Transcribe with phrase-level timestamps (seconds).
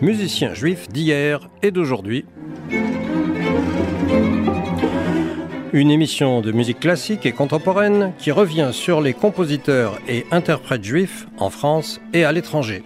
[0.00, 2.24] Musiciens juifs d'hier et d'aujourd'hui.
[5.72, 11.26] Une émission de musique classique et contemporaine qui revient sur les compositeurs et interprètes juifs
[11.38, 12.82] en France et à l'étranger.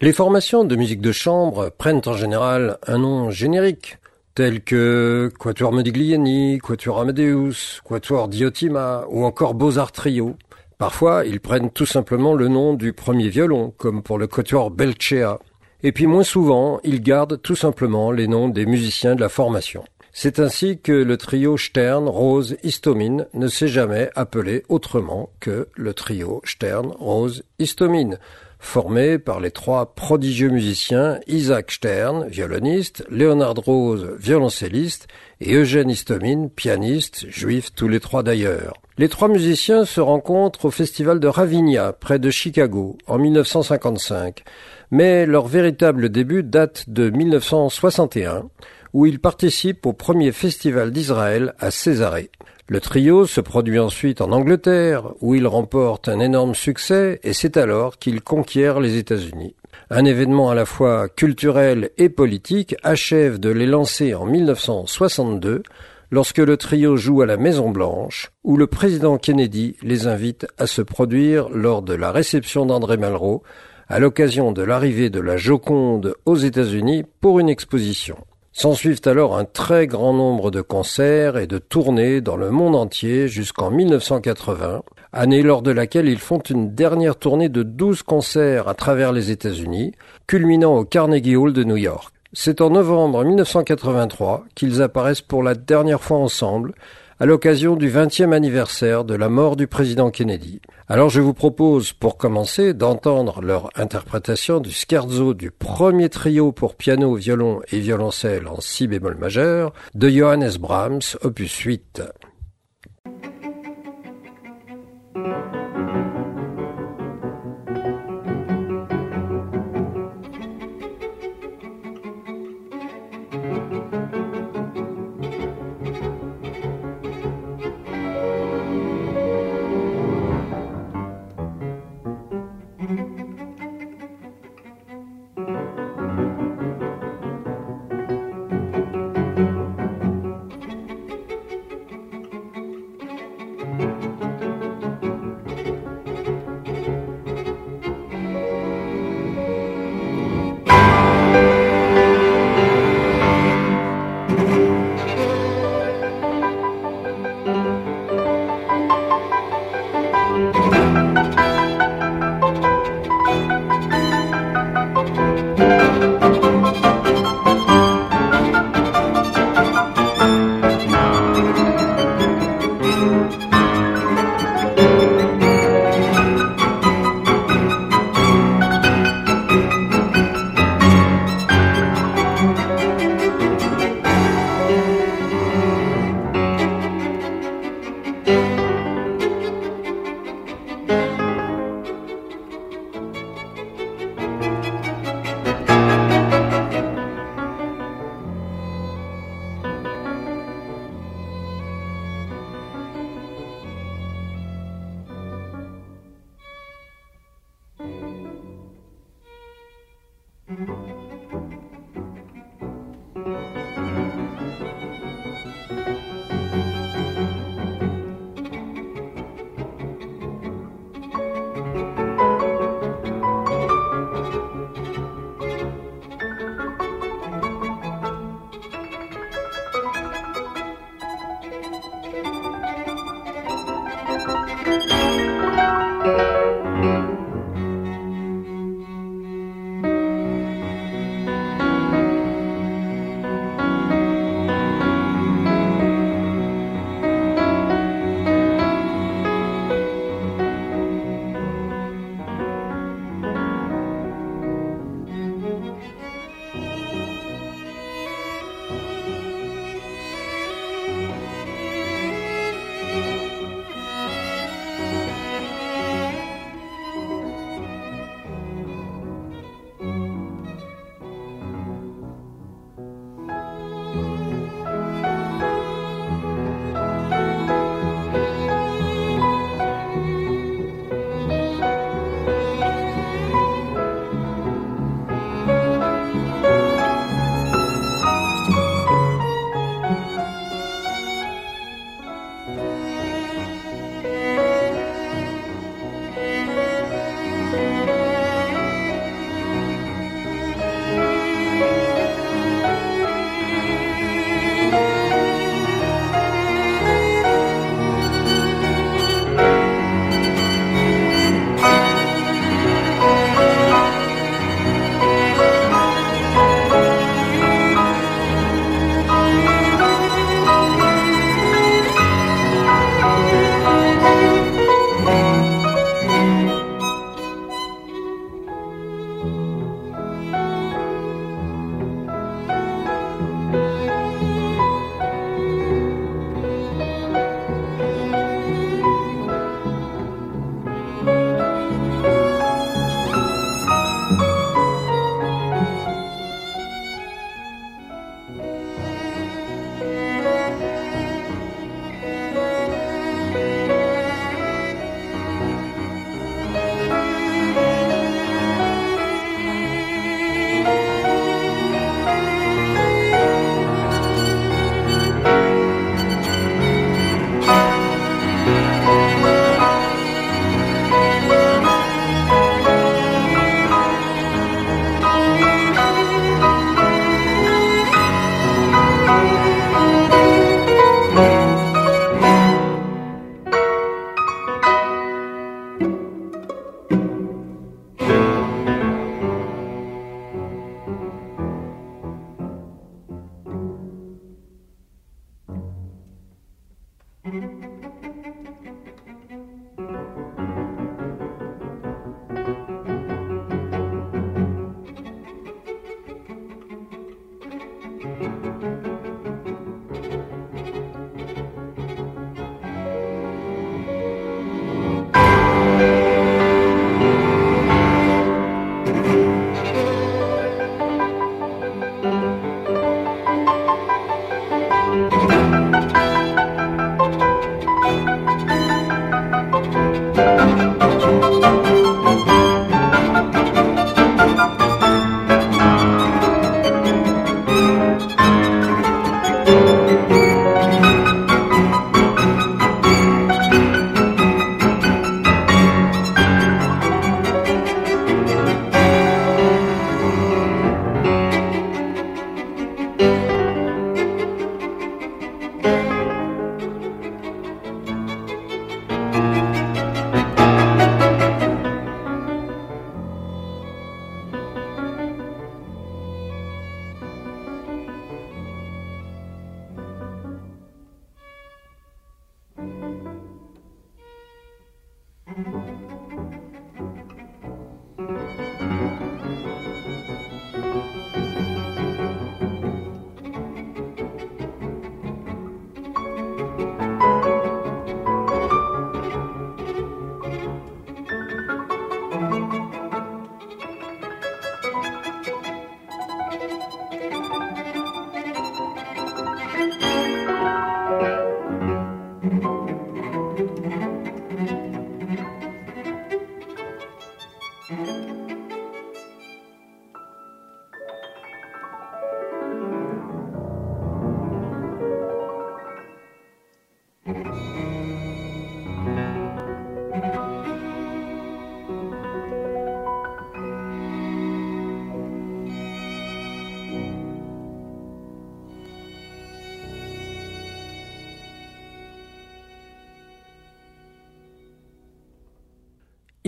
[0.00, 3.98] Les formations de musique de chambre prennent en général un nom générique,
[4.38, 10.36] tel que Quatuor Modigliani, Quatuor Amadeus, Quatuor Diotima ou encore Beaux-Arts Trio.
[10.78, 15.40] Parfois, ils prennent tout simplement le nom du premier violon, comme pour le Quatuor Belcea.
[15.82, 19.82] Et puis moins souvent, ils gardent tout simplement les noms des musiciens de la formation.
[20.12, 25.94] C'est ainsi que le trio Stern, Rose, Histomine ne s'est jamais appelé autrement que le
[25.94, 28.20] trio Stern, Rose, Histomine,
[28.58, 35.06] formé par les trois prodigieux musiciens Isaac Stern, violoniste, Leonard Rose, violoncelliste,
[35.40, 38.74] et Eugène Istomine, pianiste, juif tous les trois d'ailleurs.
[38.98, 44.42] Les trois musiciens se rencontrent au festival de Ravinia, près de Chicago, en 1955,
[44.90, 48.48] mais leur véritable début date de 1961,
[48.92, 52.30] où ils participent au premier festival d'Israël à Césarée.
[52.70, 57.56] Le trio se produit ensuite en Angleterre, où il remporte un énorme succès, et c'est
[57.56, 59.56] alors qu'il conquiert les États-Unis.
[59.88, 65.62] Un événement à la fois culturel et politique achève de les lancer en 1962,
[66.10, 70.66] lorsque le trio joue à la Maison Blanche, où le président Kennedy les invite à
[70.66, 73.42] se produire lors de la réception d'André Malraux,
[73.88, 78.18] à l'occasion de l'arrivée de la Joconde aux États-Unis pour une exposition.
[78.60, 83.28] S'ensuivent alors un très grand nombre de concerts et de tournées dans le monde entier
[83.28, 88.74] jusqu'en 1980, année lors de laquelle ils font une dernière tournée de 12 concerts à
[88.74, 89.92] travers les États-Unis,
[90.26, 92.12] culminant au Carnegie Hall de New York.
[92.32, 96.74] C'est en novembre 1983 qu'ils apparaissent pour la dernière fois ensemble
[97.20, 100.60] à l'occasion du 20e anniversaire de la mort du président Kennedy.
[100.88, 106.76] Alors je vous propose, pour commencer, d'entendre leur interprétation du scherzo du premier trio pour
[106.76, 112.02] piano, violon et violoncelle en si bémol majeur de Johannes Brahms, opus 8.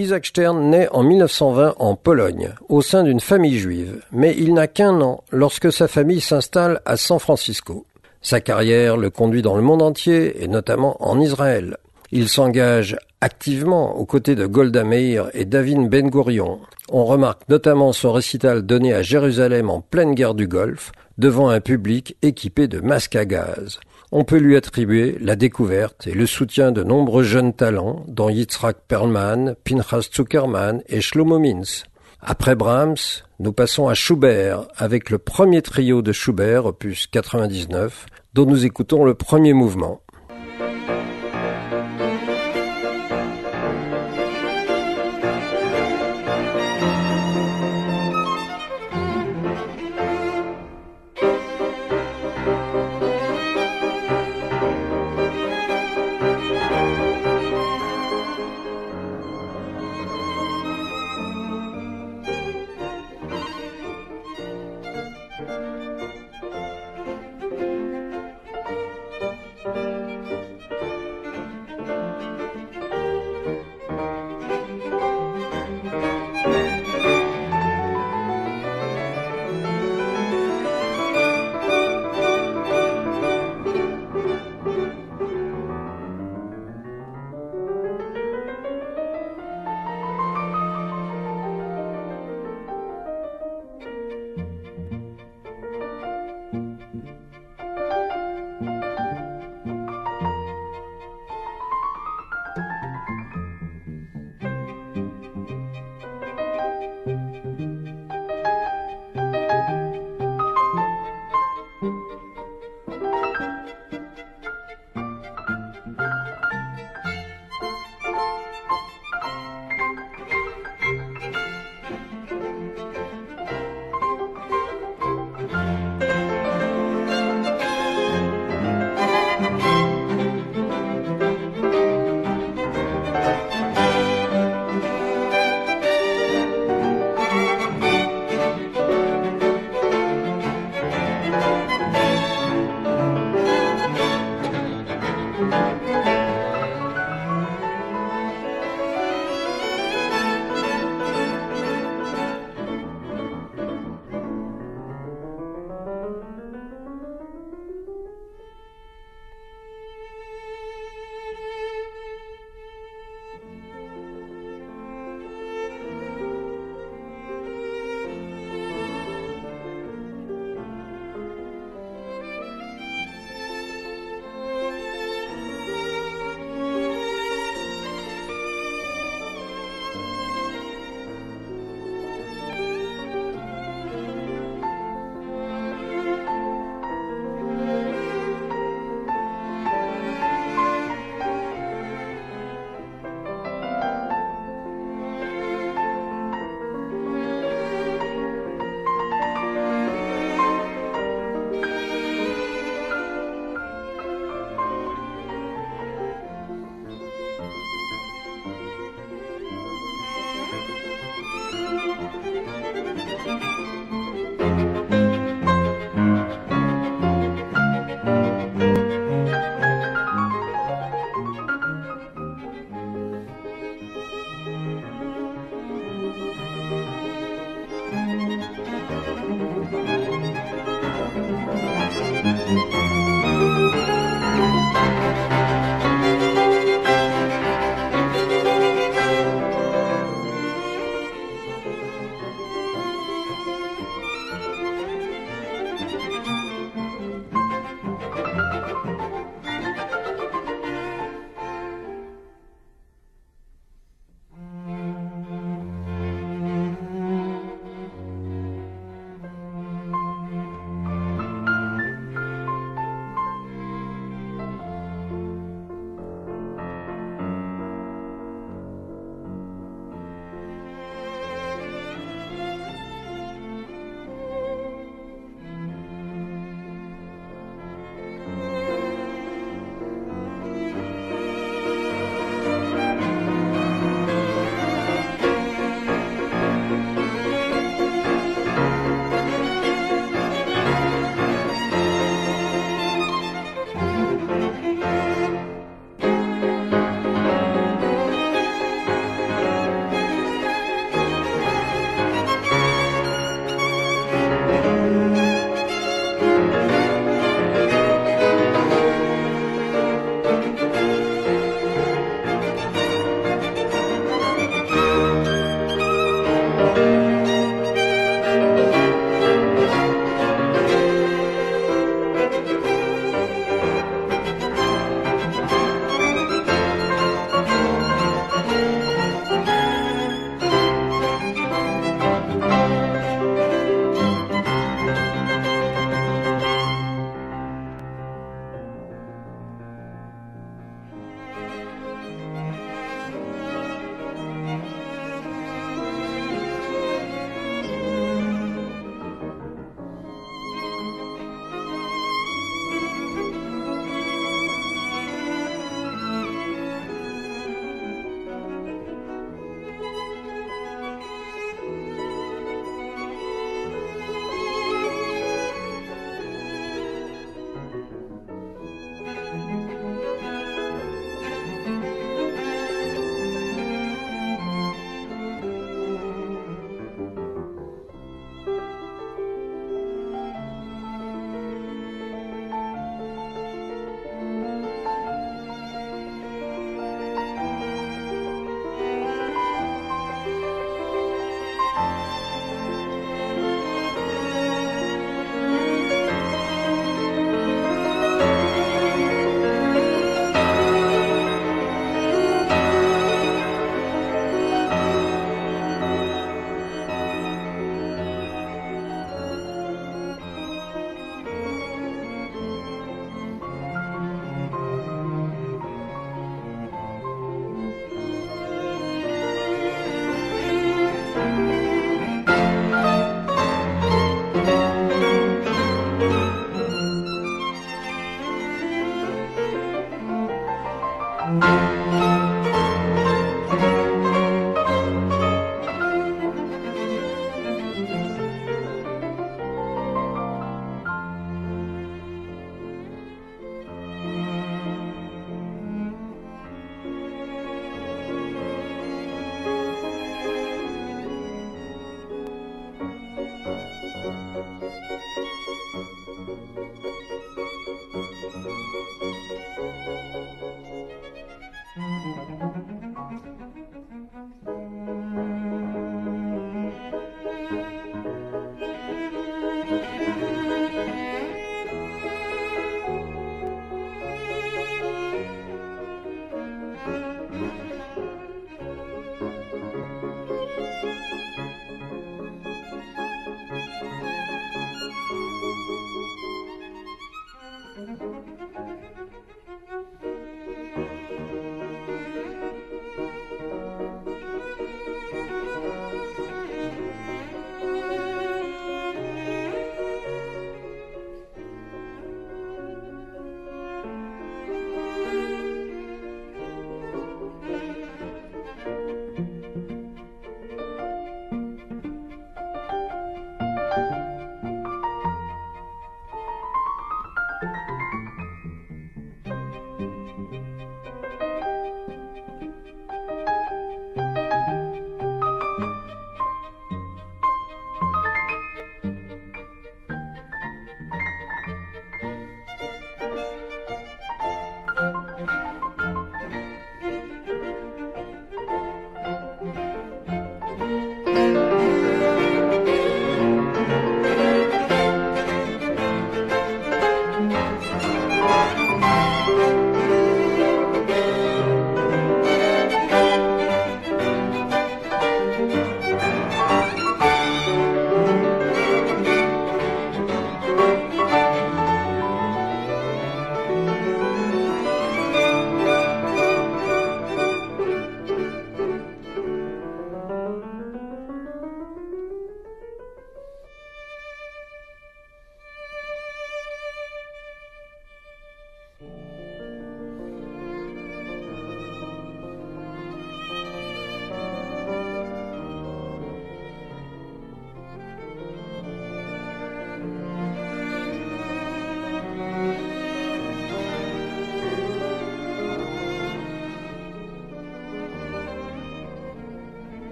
[0.00, 4.66] Isaac Stern naît en 1920 en Pologne, au sein d'une famille juive, mais il n'a
[4.66, 7.84] qu'un an lorsque sa famille s'installe à San Francisco.
[8.22, 11.76] Sa carrière le conduit dans le monde entier, et notamment en Israël.
[12.12, 16.60] Il s'engage activement aux côtés de Golda Meir et David Ben Gurion.
[16.90, 21.60] On remarque notamment son récital donné à Jérusalem en pleine guerre du Golfe, devant un
[21.60, 23.78] public équipé de masques à gaz
[24.12, 28.78] on peut lui attribuer la découverte et le soutien de nombreux jeunes talents, dont Yitzhak
[28.88, 31.84] Perlman, Pinchas Zuckerman et Shlomo Mintz.
[32.20, 32.96] Après Brahms,
[33.38, 39.04] nous passons à Schubert avec le premier trio de Schubert, opus 99, dont nous écoutons
[39.04, 40.00] le premier mouvement.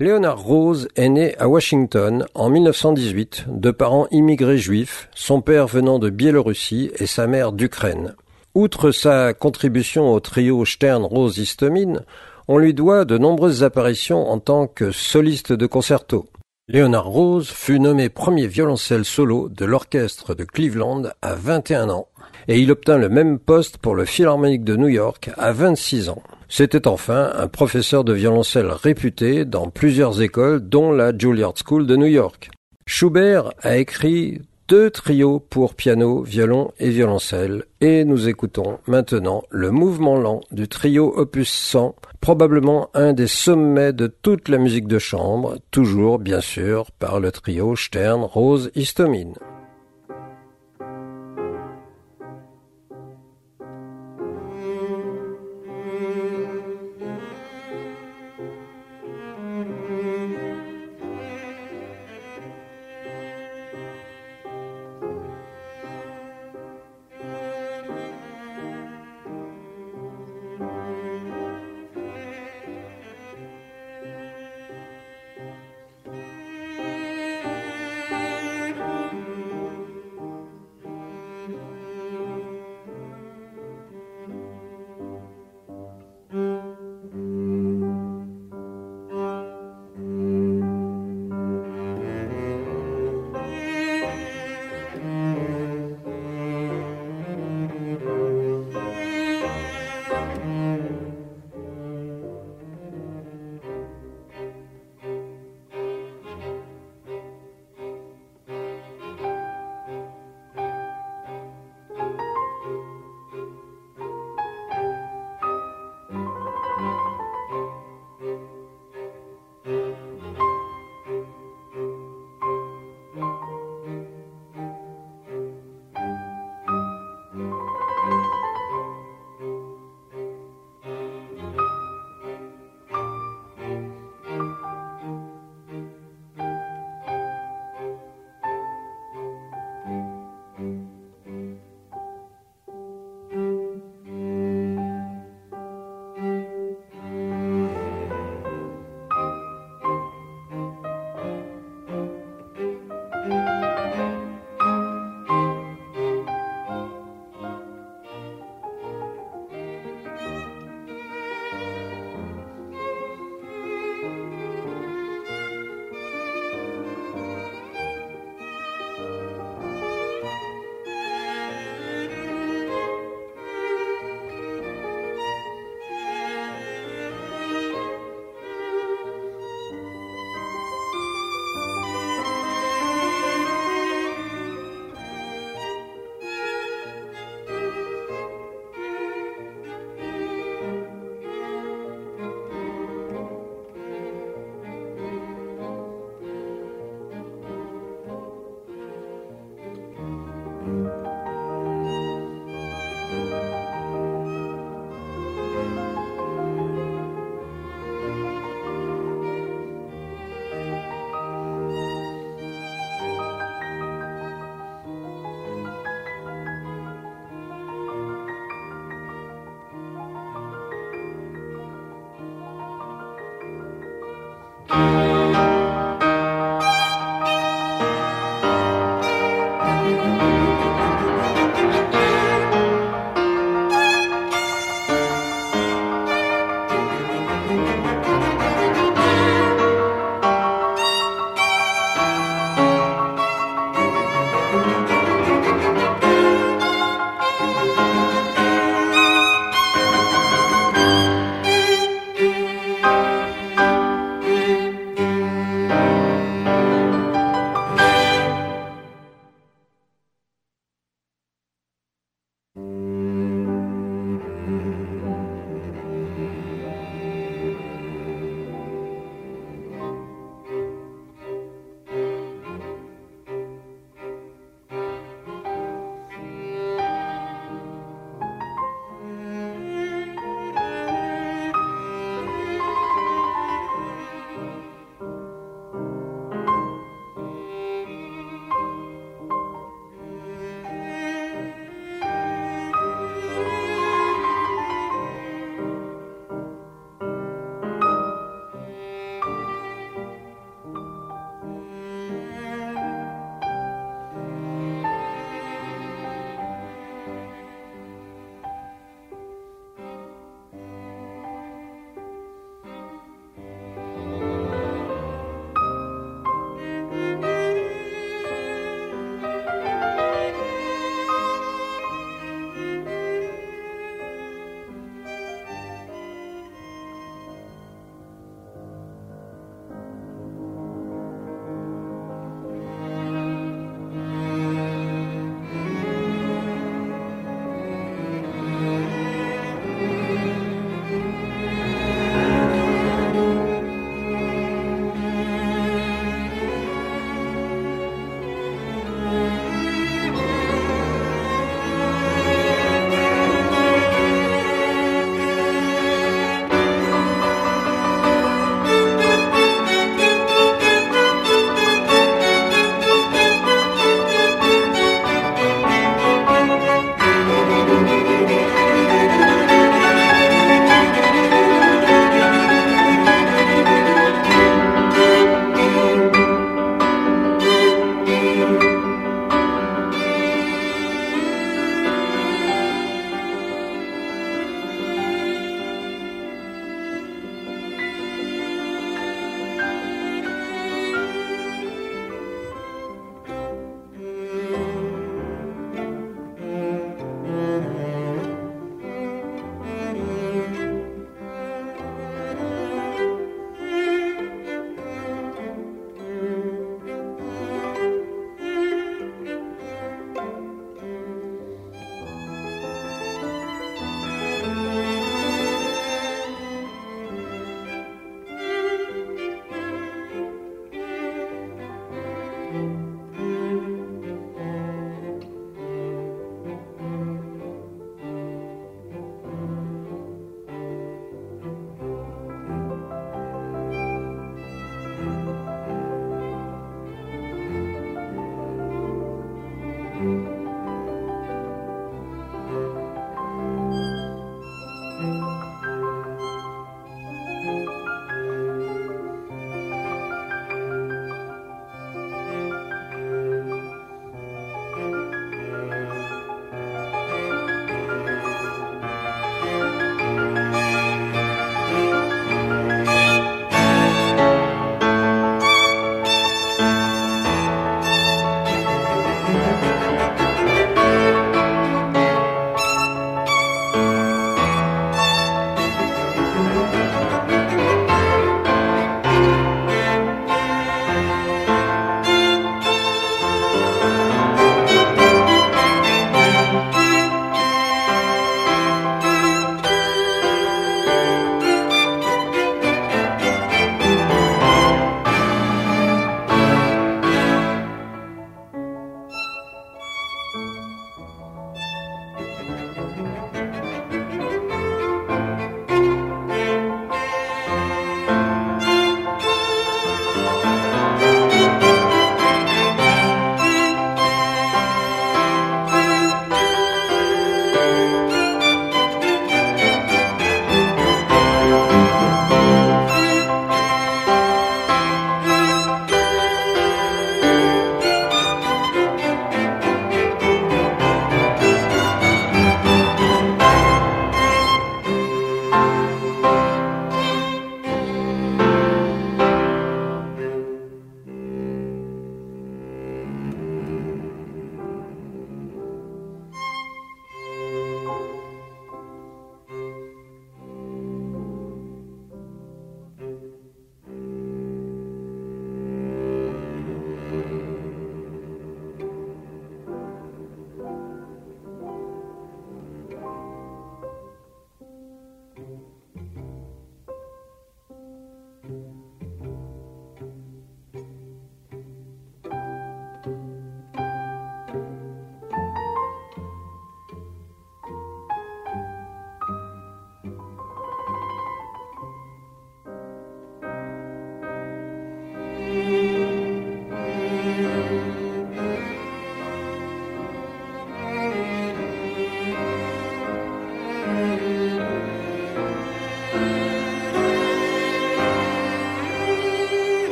[0.00, 5.98] Léonard Rose est né à Washington en 1918 de parents immigrés juifs, son père venant
[5.98, 8.14] de Biélorussie et sa mère d'Ukraine.
[8.54, 12.02] Outre sa contribution au trio Stern-Rose-Istomin,
[12.46, 16.26] on lui doit de nombreuses apparitions en tant que soliste de concerto.
[16.68, 22.06] Leonard Rose fut nommé premier violoncelle solo de l'orchestre de Cleveland à 21 ans
[22.46, 26.22] et il obtint le même poste pour le Philharmonique de New York à 26 ans.
[26.48, 31.96] C'était enfin un professeur de violoncelle réputé dans plusieurs écoles dont la Juilliard School de
[31.96, 32.50] New York.
[32.86, 39.70] Schubert a écrit deux trios pour piano, violon et violoncelle et nous écoutons maintenant le
[39.70, 44.98] mouvement lent du trio opus 100 probablement un des sommets de toute la musique de
[44.98, 49.34] chambre, toujours bien sûr par le trio Stern Rose Histomine.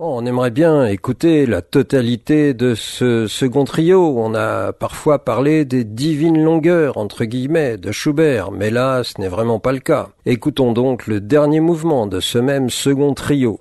[0.00, 4.18] On aimerait bien écouter la totalité de ce second trio.
[4.18, 9.28] On a parfois parlé des divines longueurs, entre guillemets, de Schubert, mais là, ce n'est
[9.28, 10.08] vraiment pas le cas.
[10.26, 13.60] Écoutons donc le dernier mouvement de ce même second trio.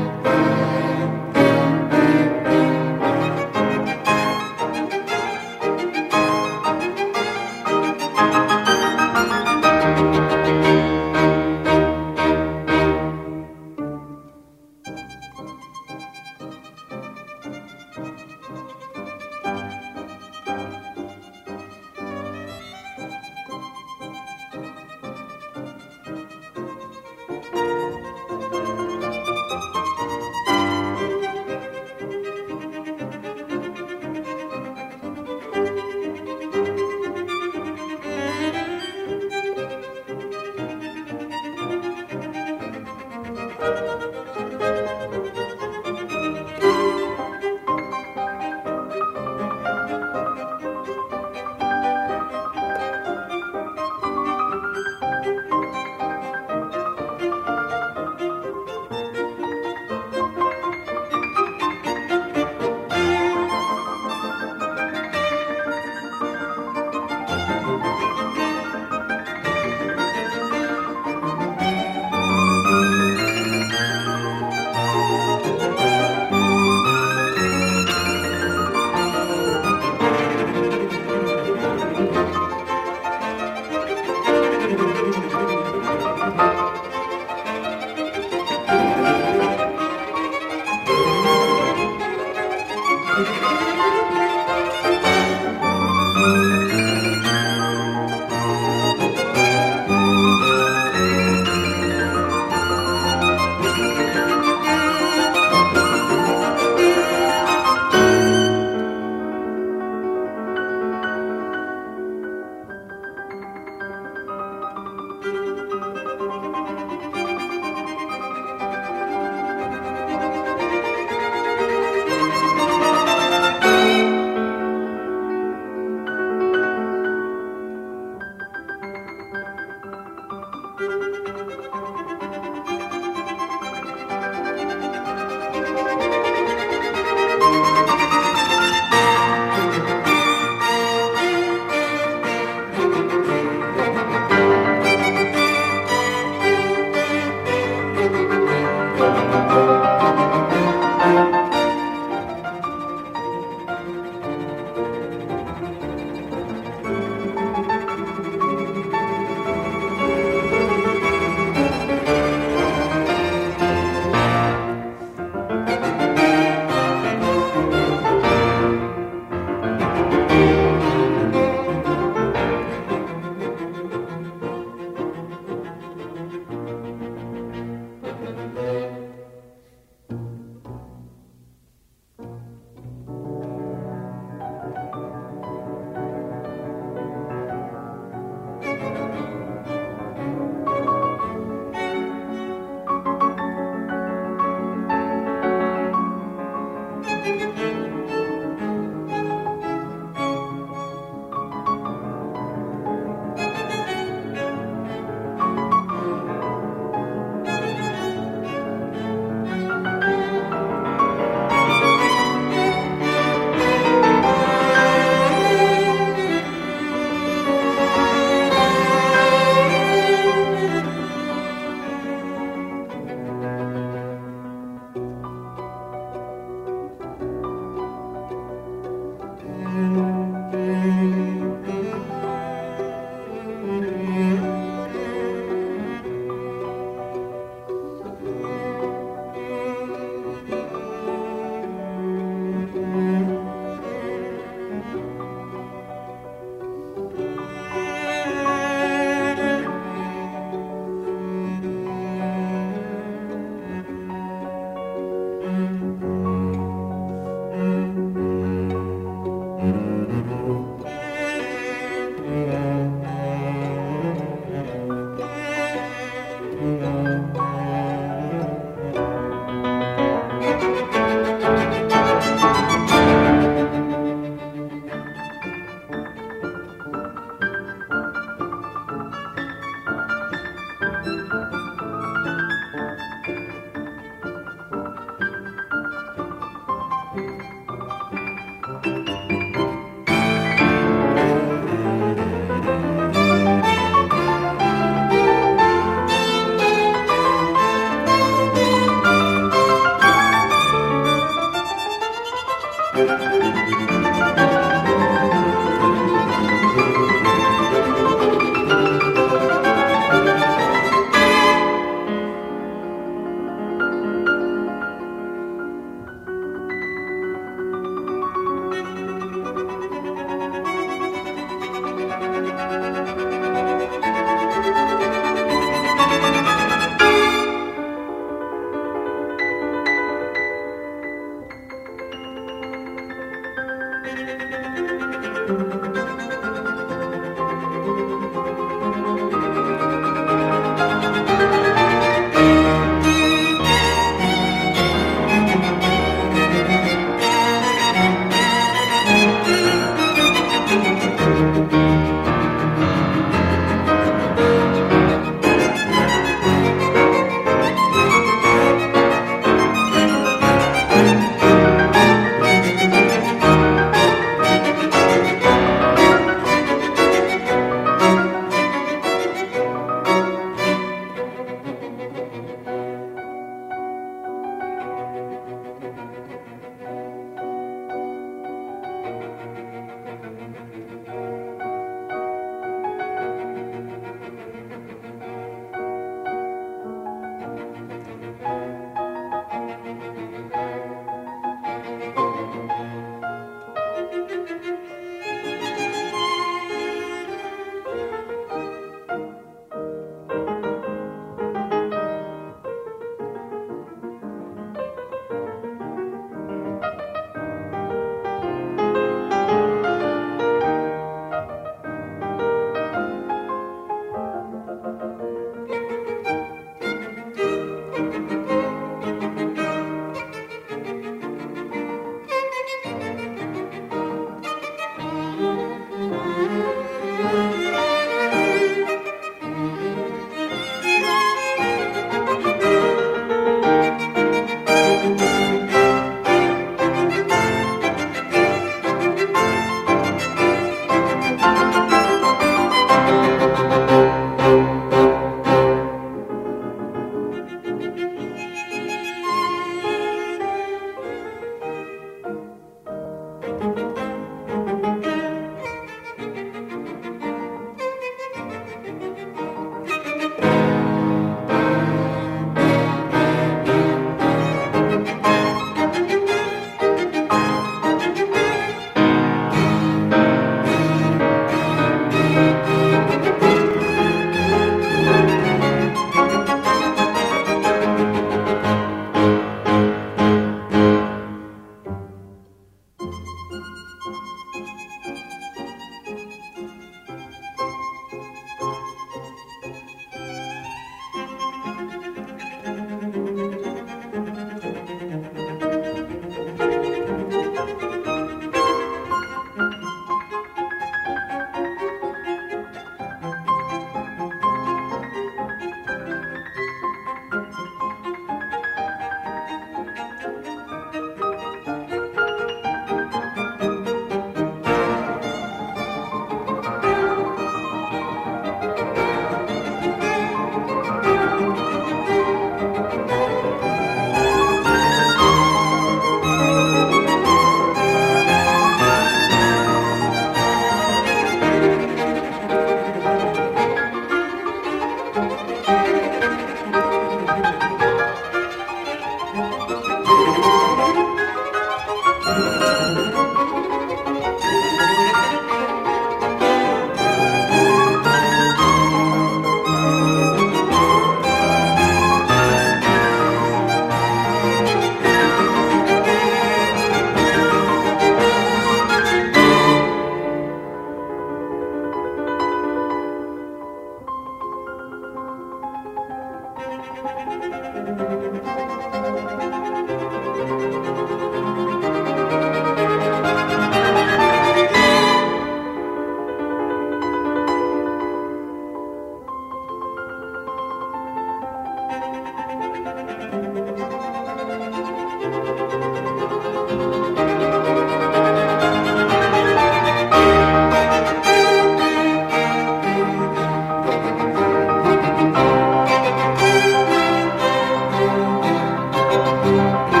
[599.41, 600.00] Música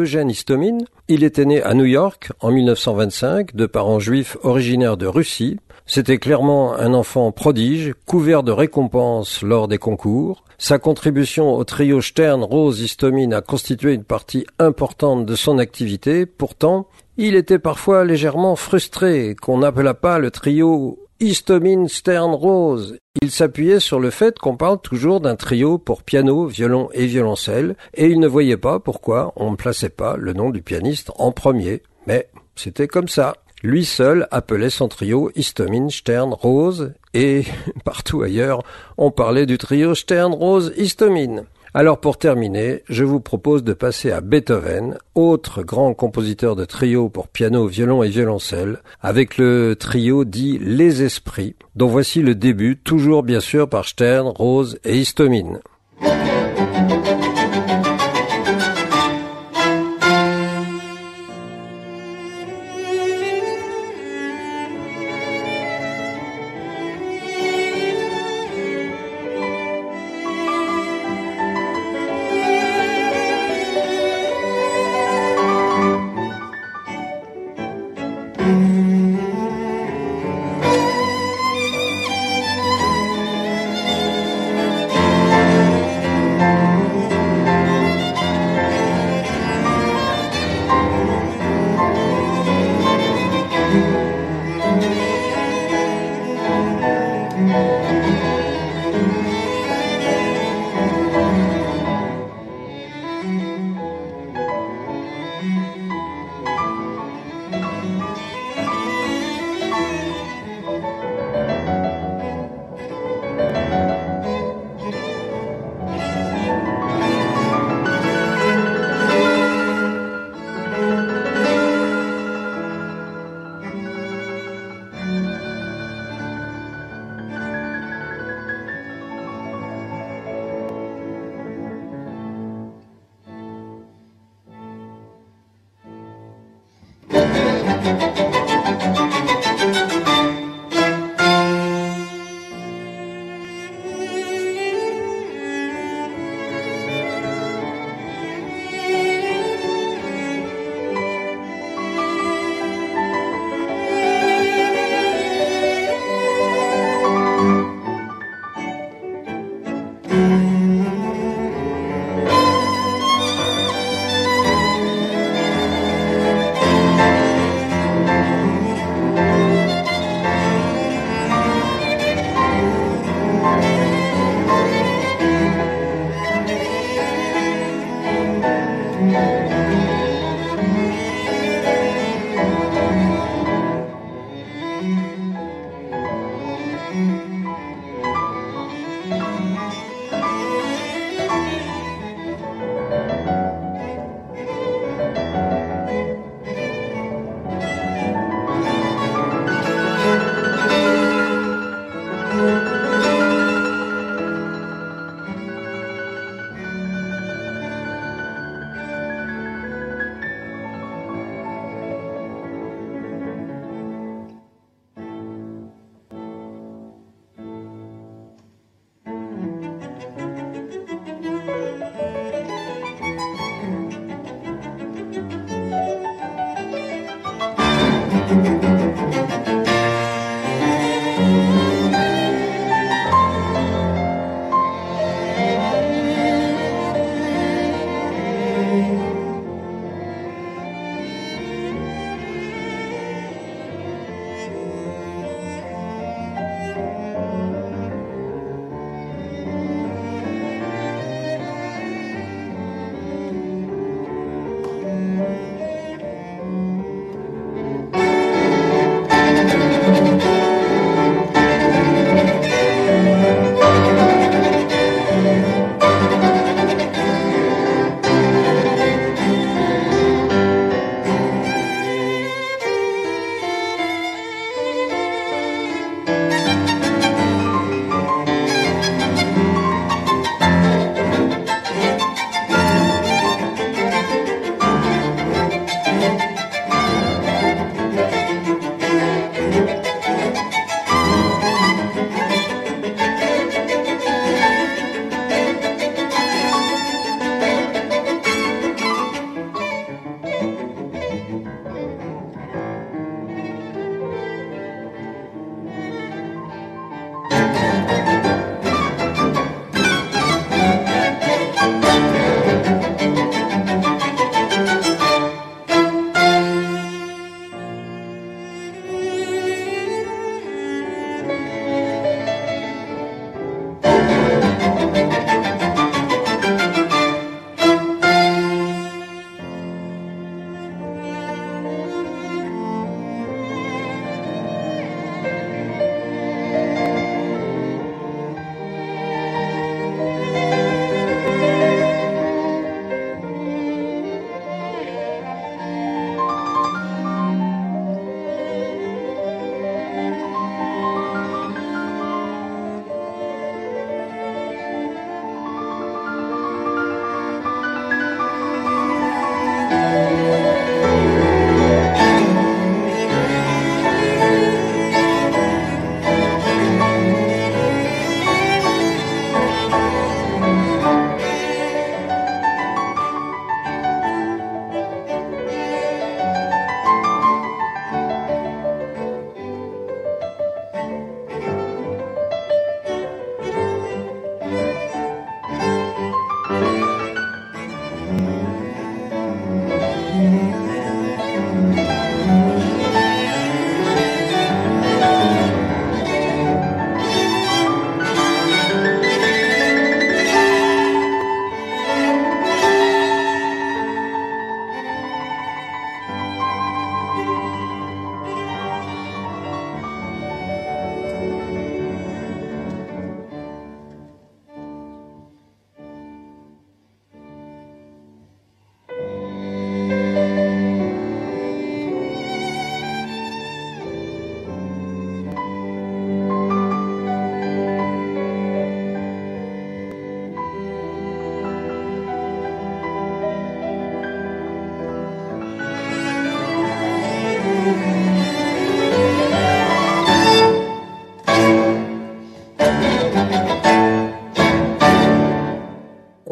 [0.00, 0.78] Eugène Istomin,
[1.08, 5.58] il était né à New York en 1925 de parents juifs originaires de Russie.
[5.84, 10.44] C'était clairement un enfant prodige, couvert de récompenses lors des concours.
[10.56, 16.24] Sa contribution au trio Stern, Rose, Istomin a constitué une partie importante de son activité.
[16.24, 16.86] Pourtant,
[17.18, 22.96] il était parfois légèrement frustré qu'on n'appela pas le trio Histomine Stern Rose.
[23.20, 27.76] Il s'appuyait sur le fait qu'on parle toujours d'un trio pour piano, violon et violoncelle,
[27.92, 31.30] et il ne voyait pas pourquoi on ne plaçait pas le nom du pianiste en
[31.30, 31.82] premier.
[32.06, 33.34] Mais c'était comme ça.
[33.62, 37.44] Lui seul appelait son trio Histomine Stern Rose, et
[37.84, 38.62] partout ailleurs
[38.96, 41.44] on parlait du trio Stern Rose Histomine.
[41.72, 47.08] Alors pour terminer, je vous propose de passer à Beethoven, autre grand compositeur de trio
[47.08, 52.76] pour piano, violon et violoncelle, avec le trio dit Les Esprits, dont voici le début,
[52.76, 55.60] toujours bien sûr par Stern, Rose et Histomine.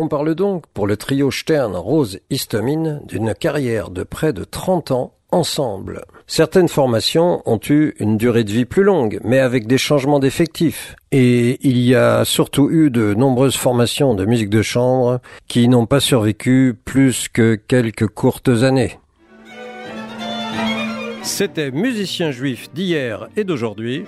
[0.09, 4.91] On parle donc, pour le trio Stern, Rose, Histamine, d'une carrière de près de 30
[4.91, 6.07] ans ensemble.
[6.27, 10.97] Certaines formations ont eu une durée de vie plus longue, mais avec des changements d'effectifs.
[11.13, 15.85] Et il y a surtout eu de nombreuses formations de musique de chambre qui n'ont
[15.85, 18.99] pas survécu plus que quelques courtes années.
[21.23, 24.07] C'était Musicien juif d'hier et d'aujourd'hui.